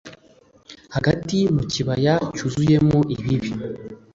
Hagati 0.95 1.37
mu 1.55 1.63
kibaya 1.71 2.13
cyuzuyemo 2.35 2.99
ibibi 3.15 3.51